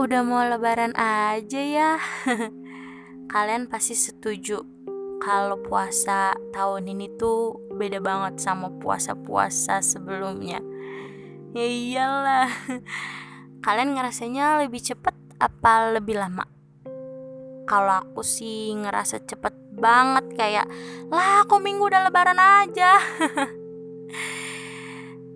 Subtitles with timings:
[0.00, 2.00] Udah mau lebaran aja ya.
[3.32, 4.64] Kalian pasti setuju
[5.20, 10.64] kalau puasa tahun ini tuh beda banget sama puasa-puasa sebelumnya.
[11.52, 12.48] Ya iyalah.
[13.68, 16.48] Kalian ngerasanya lebih cepet apa lebih lama?
[17.68, 20.66] Kalau aku sih ngerasa cepet banget kayak
[21.12, 22.96] lah kok minggu udah lebaran aja.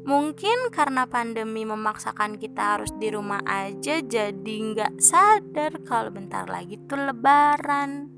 [0.05, 6.77] Mungkin karena pandemi memaksakan kita harus di rumah aja jadi nggak sadar kalau bentar lagi
[6.85, 8.13] tuh lebaran.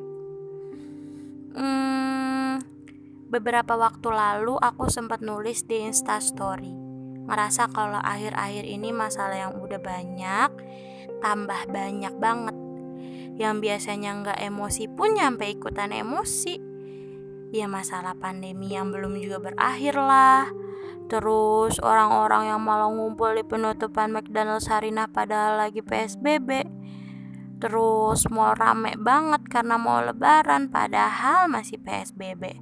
[1.55, 2.59] Hmm,
[3.31, 6.75] beberapa waktu lalu aku sempat nulis di instastory
[7.27, 10.51] ngerasa kalau akhir-akhir ini masalah yang udah banyak
[11.23, 12.57] tambah banyak banget.
[13.39, 16.59] Yang biasanya nggak emosi pun nyampe ikutan emosi.
[17.55, 20.66] Ya masalah pandemi yang belum juga berakhir lah
[21.07, 26.67] Terus orang-orang yang malah ngumpul di penutupan McDonald Sarinah padahal lagi PSBB.
[27.63, 32.59] Terus mau rame banget karena mau lebaran padahal masih PSBB.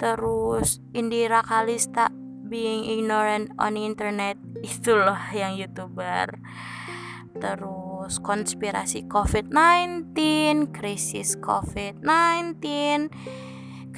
[0.00, 2.08] Terus Indira Kalista
[2.48, 6.40] being ignorant on internet itu loh yang youtuber.
[7.38, 10.16] Terus konspirasi COVID-19,
[10.72, 12.64] krisis COVID-19,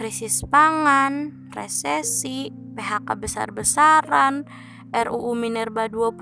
[0.00, 4.48] krisis pangan, resesi, PHK besar-besaran,
[4.96, 6.16] RUU Minerba 20,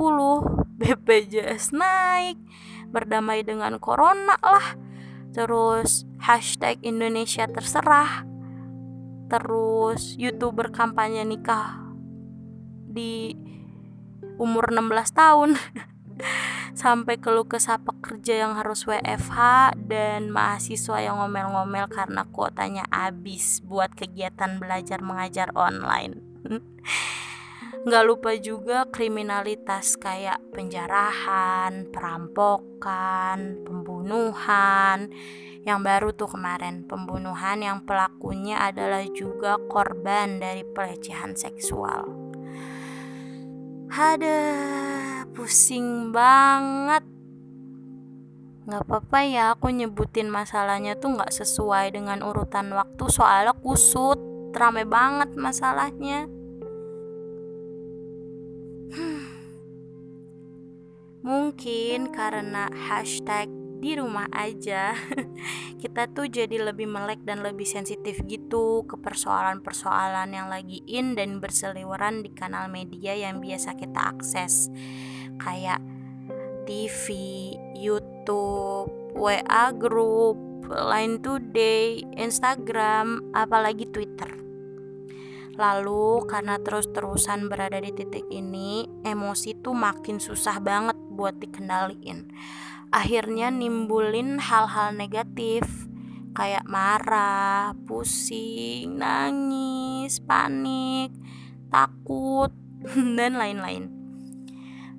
[0.83, 2.43] BPJS naik,
[2.91, 4.75] berdamai dengan corona lah,
[5.31, 8.27] terus hashtag Indonesia terserah,
[9.31, 11.79] terus youtuber kampanye nikah
[12.91, 13.39] di
[14.43, 15.55] umur 16 tahun
[16.75, 23.93] sampai keluh kesah pekerja yang harus WFH dan mahasiswa yang ngomel-ngomel karena kuotanya habis buat
[23.95, 26.21] kegiatan belajar mengajar online.
[27.89, 35.09] Nggak lupa juga kriminalitas kayak penjarahan, perampokan, pembunuhan.
[35.65, 42.28] Yang baru tuh kemarin, pembunuhan yang pelakunya adalah juga korban dari pelecehan seksual.
[43.89, 44.41] Ada
[45.33, 47.05] pusing banget.
[48.69, 54.29] Gak apa-apa ya aku nyebutin masalahnya tuh gak sesuai dengan urutan waktu soalnya kusut
[54.59, 56.27] rame banget masalahnya
[58.91, 59.25] hmm.
[61.23, 63.47] mungkin karena hashtag
[63.79, 64.93] di rumah aja
[65.83, 71.39] kita tuh jadi lebih melek dan lebih sensitif gitu ke persoalan-persoalan yang lagi in dan
[71.39, 74.69] berseliweran di kanal media yang biasa kita akses
[75.39, 75.79] kayak
[76.69, 77.05] TV,
[77.73, 80.37] YouTube, WA group,
[80.69, 84.29] Line Today, Instagram, apalagi Twitter.
[85.57, 92.29] Lalu karena terus-terusan berada di titik ini, emosi tuh makin susah banget buat dikendaliin.
[92.89, 95.65] Akhirnya nimbulin hal-hal negatif
[96.33, 101.11] kayak marah, pusing, nangis, panik,
[101.69, 102.55] takut,
[103.19, 103.91] dan lain-lain.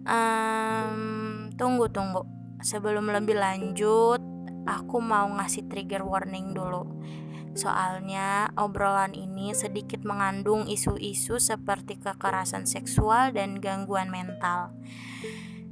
[0.03, 2.27] Um, tunggu tunggu,
[2.59, 4.19] sebelum lebih lanjut,
[4.67, 6.85] aku mau ngasih trigger warning dulu.
[7.57, 14.75] Soalnya obrolan ini sedikit mengandung isu-isu seperti kekerasan seksual dan gangguan mental.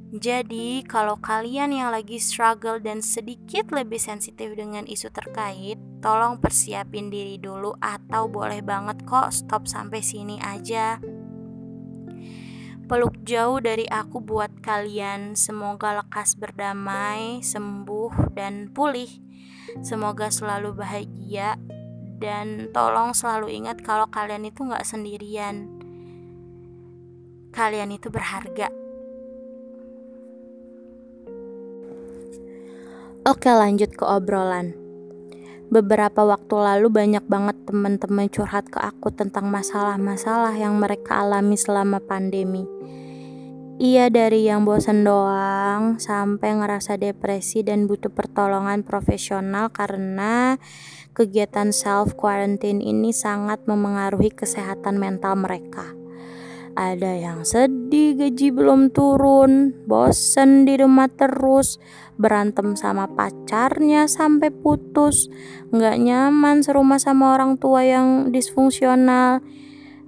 [0.07, 7.12] Jadi, kalau kalian yang lagi struggle dan sedikit lebih sensitif dengan isu terkait, tolong persiapin
[7.12, 11.03] diri dulu atau boleh banget kok stop sampai sini aja.
[12.88, 15.35] Peluk jauh dari aku buat kalian.
[15.35, 19.12] Semoga lekas berdamai, sembuh, dan pulih.
[19.84, 21.59] Semoga selalu bahagia
[22.24, 25.68] dan tolong selalu ingat kalau kalian itu nggak sendirian.
[27.51, 28.87] Kalian itu berharga.
[33.27, 34.71] Oke, lanjut ke obrolan.
[35.67, 42.00] Beberapa waktu lalu banyak banget teman-teman curhat ke aku tentang masalah-masalah yang mereka alami selama
[42.00, 42.63] pandemi.
[43.83, 50.56] Iya dari yang bosan doang sampai ngerasa depresi dan butuh pertolongan profesional karena
[51.12, 55.96] kegiatan self quarantine ini sangat memengaruhi kesehatan mental mereka.
[56.77, 61.81] Ada yang sedih gaji belum turun, bosen di rumah terus,
[62.21, 65.25] berantem sama pacarnya sampai putus,
[65.74, 69.41] nggak nyaman serumah sama orang tua yang disfungsional.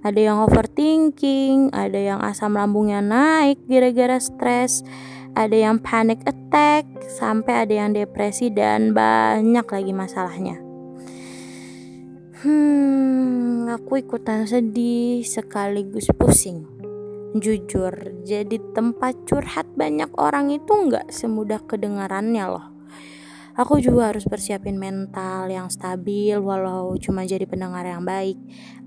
[0.06, 4.86] Ada yang overthinking, ada yang asam lambungnya naik gara-gara stres,
[5.34, 10.62] ada yang panic attack, sampai ada yang depresi dan banyak lagi masalahnya.
[12.46, 13.09] Hmm,
[13.70, 16.66] aku ikutan sedih sekaligus pusing.
[17.38, 17.94] Jujur,
[18.26, 22.66] jadi tempat curhat banyak orang itu nggak semudah kedengarannya loh.
[23.54, 28.40] Aku juga harus persiapin mental yang stabil walau cuma jadi pendengar yang baik.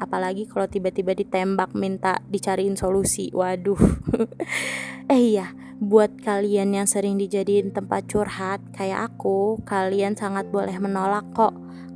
[0.02, 3.28] Apalagi kalau tiba-tiba ditembak minta dicariin solusi.
[3.30, 3.78] Waduh.
[5.12, 11.28] eh iya, buat kalian yang sering dijadiin tempat curhat kayak aku, kalian sangat boleh menolak
[11.36, 11.52] kok.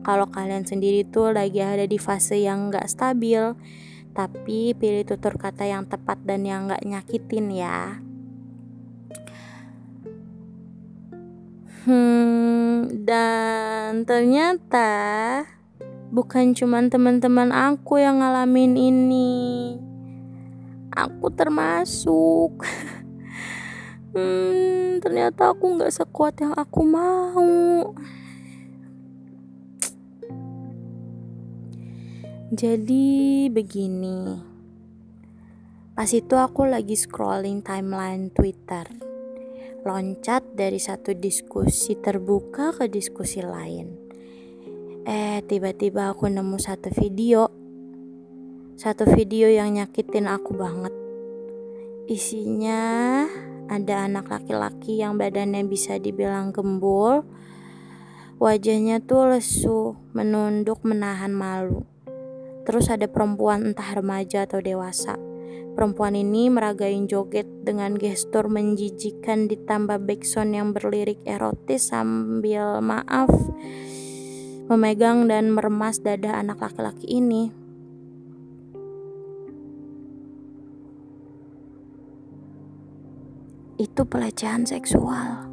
[0.07, 3.59] Kalau kalian sendiri tuh lagi ada di fase yang nggak stabil
[4.15, 7.99] tapi pilih tutur kata yang tepat dan yang gak nyakitin ya.
[11.85, 14.91] Hmm, dan ternyata
[16.15, 19.35] bukan cuma teman-teman aku yang ngalamin ini.
[20.95, 22.63] Aku termasuk.
[24.15, 27.93] hmm, ternyata aku nggak sekuat yang aku mau.
[32.47, 34.39] Jadi begini.
[35.99, 38.87] Pas itu aku lagi scrolling timeline Twitter.
[39.83, 43.99] Loncat dari satu diskusi terbuka ke diskusi lain.
[45.03, 47.51] Eh, tiba-tiba aku nemu satu video.
[48.79, 50.95] Satu video yang nyakitin aku banget.
[52.07, 53.27] Isinya
[53.67, 57.27] ada anak laki-laki yang badannya bisa dibilang gembul.
[58.39, 61.96] Wajahnya tuh lesu, menunduk menahan malu.
[62.67, 65.15] Terus ada perempuan entah remaja atau dewasa.
[65.79, 73.31] Perempuan ini meragain joget dengan gestur menjijikan ditambah backsound yang berlirik erotis sambil maaf
[74.67, 77.55] memegang dan meremas dada anak laki-laki ini.
[83.77, 85.53] Itu pelecehan seksual.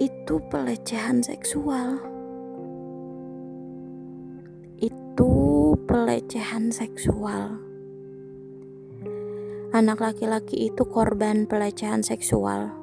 [0.00, 2.15] Itu pelecehan seksual.
[6.06, 7.56] Pelecehan seksual.
[9.74, 12.74] Anak laki-laki itu korban pelecehan seksual.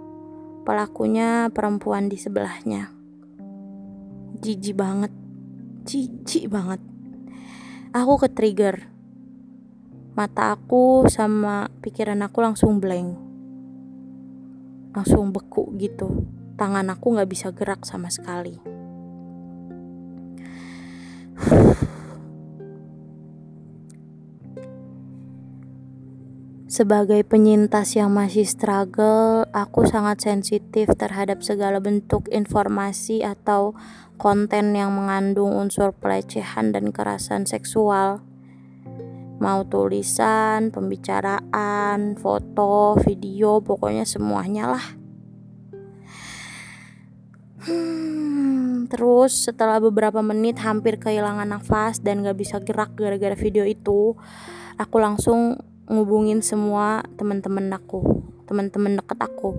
[0.64, 2.92] Pelakunya perempuan di sebelahnya.
[4.44, 5.14] Jijik banget.
[5.88, 6.82] Jijik banget.
[7.96, 8.92] Aku ke trigger.
[10.14, 13.18] Mata aku sama pikiran aku langsung blank.
[14.94, 16.28] Langsung beku gitu.
[16.60, 18.83] Tangan aku gak bisa gerak sama sekali.
[26.74, 33.78] Sebagai penyintas yang masih struggle, aku sangat sensitif terhadap segala bentuk informasi atau
[34.18, 38.26] konten yang mengandung unsur pelecehan dan kekerasan seksual.
[39.38, 44.86] Mau tulisan, pembicaraan, foto, video, pokoknya semuanya lah.
[47.70, 48.23] Hmm,
[48.88, 54.16] terus setelah beberapa menit hampir kehilangan nafas dan gak bisa gerak gara-gara video itu,
[54.78, 59.58] aku langsung ngubungin semua teman-teman aku teman-teman deket aku.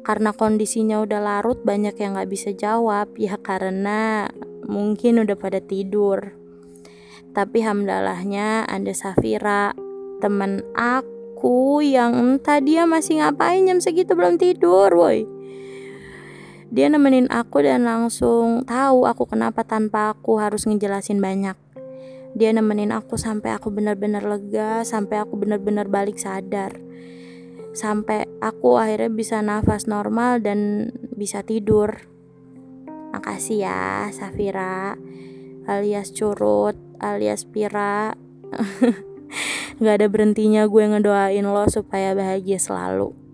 [0.00, 4.32] Karena kondisinya udah larut banyak yang nggak bisa jawab ya karena
[4.64, 6.32] mungkin udah pada tidur.
[7.36, 9.76] Tapi hamdalahnya ada Safira
[10.24, 15.24] teman aku yang entah dia masih ngapain jam segitu belum tidur woi
[16.70, 21.58] dia nemenin aku dan langsung tahu aku kenapa tanpa aku harus ngejelasin banyak.
[22.38, 26.78] Dia nemenin aku sampai aku benar-benar lega sampai aku benar-benar balik sadar.
[27.74, 32.06] Sampai aku akhirnya bisa nafas normal dan bisa tidur.
[33.10, 34.94] Makasih ya Safira
[35.66, 38.14] alias curut alias Pira.
[39.82, 43.29] Gak ada berhentinya gue ngedoain lo supaya bahagia selalu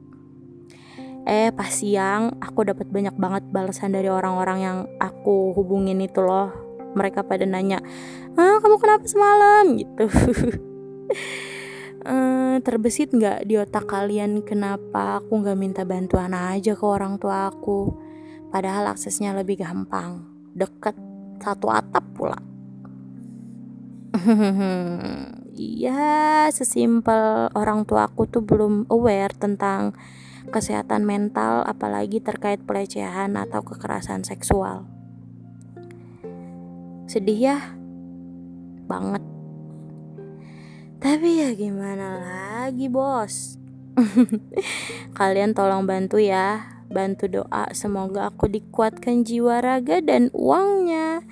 [1.26, 6.54] Eh pas siang aku dapat banyak banget balasan dari orang-orang yang aku hubungin itu loh.
[6.95, 7.83] Mereka pada nanya
[8.38, 9.75] ah kamu kenapa semalam?
[9.75, 10.06] Gitu.
[12.06, 17.50] Uh, terbesit nggak di otak kalian kenapa aku nggak minta bantuan aja ke orang tua
[17.50, 17.90] aku?
[18.54, 20.23] Padahal aksesnya lebih gampang.
[20.54, 20.95] Deket
[21.42, 22.38] satu atap pula.
[25.56, 29.97] Iya, sesimpel orang tua aku tuh belum aware tentang
[30.50, 34.86] kesehatan mental apalagi terkait pelecehan atau kekerasan seksual.
[37.06, 37.76] Sedih ya?
[38.86, 39.22] banget.
[41.02, 43.58] Tapi ya gimana lagi bos?
[45.18, 46.78] Kalian tolong bantu ya.
[46.86, 51.26] Bantu doa semoga aku dikuatkan jiwa raga dan uangnya.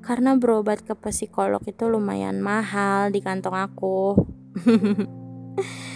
[0.00, 4.16] Karena berobat ke psikolog itu lumayan mahal di kantong aku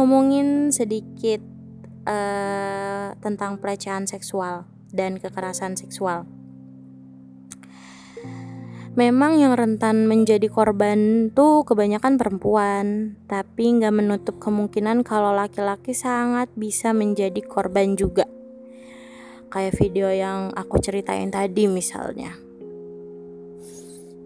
[0.00, 1.44] ngomongin sedikit
[2.08, 4.64] uh, tentang pelecehan seksual
[4.96, 6.24] dan kekerasan seksual
[8.98, 16.50] Memang yang rentan menjadi korban tuh kebanyakan perempuan, tapi nggak menutup kemungkinan kalau laki-laki sangat
[16.58, 18.26] bisa menjadi korban juga.
[19.46, 22.49] Kayak video yang aku ceritain tadi misalnya.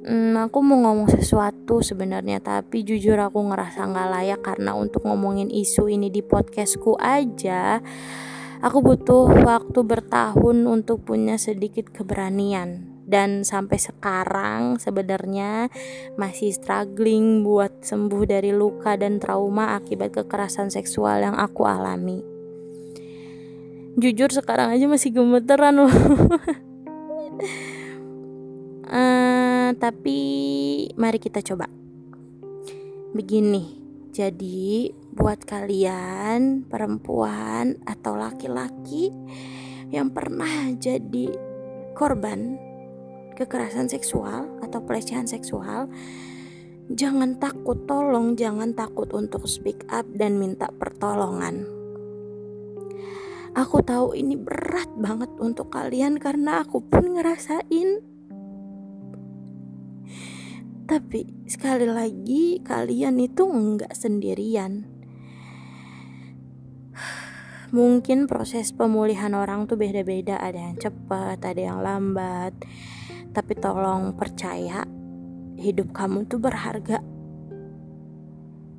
[0.05, 5.49] Hmm, aku mau ngomong sesuatu sebenarnya, tapi jujur aku ngerasa nggak layak karena untuk ngomongin
[5.49, 7.81] isu ini di podcastku aja,
[8.61, 15.73] aku butuh waktu bertahun untuk punya sedikit keberanian dan sampai sekarang sebenarnya
[16.21, 22.21] masih struggling buat sembuh dari luka dan trauma akibat kekerasan seksual yang aku alami.
[23.97, 25.89] Jujur sekarang aja masih gemeteran loh.
[29.77, 30.19] tapi
[30.99, 31.71] mari kita coba.
[33.15, 33.79] Begini,
[34.11, 39.15] jadi buat kalian perempuan atau laki-laki
[39.95, 41.31] yang pernah jadi
[41.95, 42.59] korban
[43.35, 45.91] kekerasan seksual atau pelecehan seksual,
[46.91, 51.67] jangan takut, tolong jangan takut untuk speak up dan minta pertolongan.
[53.55, 58.14] Aku tahu ini berat banget untuk kalian karena aku pun ngerasain
[60.85, 64.85] tapi sekali lagi kalian itu enggak sendirian.
[67.75, 72.53] Mungkin proses pemulihan orang tuh beda-beda, ada yang cepat, ada yang lambat.
[73.33, 74.85] Tapi tolong percaya,
[75.57, 77.01] hidup kamu tuh berharga.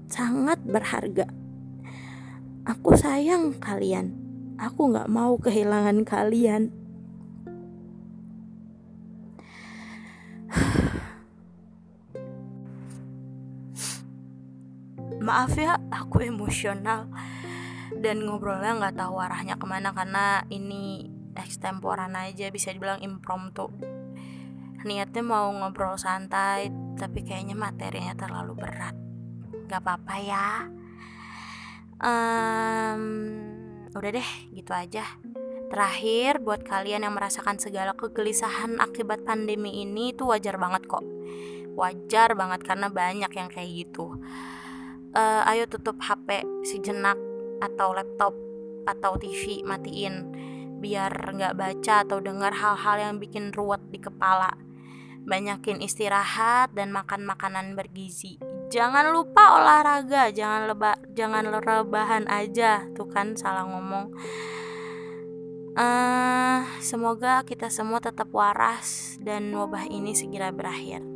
[0.05, 1.25] Sangat berharga.
[2.69, 4.13] Aku sayang kalian.
[4.61, 6.84] Aku gak mau kehilangan kalian.
[15.25, 17.09] Maaf ya aku emosional.
[17.97, 23.73] Dan ngobrolnya nggak tahu arahnya ke mana karena ini ekstemporan aja bisa dibilang impromptu.
[24.85, 28.93] Niatnya mau ngobrol santai tapi kayaknya materinya terlalu berat.
[29.65, 30.49] Nggak apa-apa ya.
[31.95, 33.03] Um,
[33.97, 35.03] udah deh gitu aja.
[35.65, 41.01] Terakhir buat kalian yang merasakan segala kegelisahan akibat pandemi ini itu wajar banget kok.
[41.73, 44.21] Wajar banget karena banyak yang kayak gitu
[45.15, 47.17] uh, ayo tutup HP sejenak
[47.63, 48.35] atau laptop
[48.85, 50.29] atau TV matiin.
[50.83, 54.53] Biar nggak baca atau dengar hal-hal yang bikin ruwet di kepala.
[55.25, 58.37] Banyakin istirahat dan makan makanan bergizi.
[58.69, 62.85] Jangan lupa olahraga jangan leba jangan rebahan aja.
[62.93, 64.13] Tuh kan salah ngomong.
[65.75, 71.14] Uh, semoga kita semua tetap waras dan wabah ini segera berakhir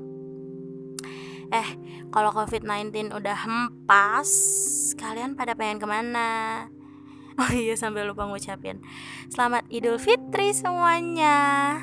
[1.50, 1.70] Eh,
[2.14, 4.30] kalau COVID-19 udah hempas,
[4.94, 6.30] kalian pada pengen ke mana?
[7.40, 8.84] Oh iya, sampai lupa ngucapin
[9.32, 11.80] Selamat Idul Fitri semuanya